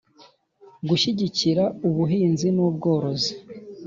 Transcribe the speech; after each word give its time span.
gushyigikira 0.89 1.63
ubuhinzi 1.87 2.47
n'ubworozi 2.55 3.31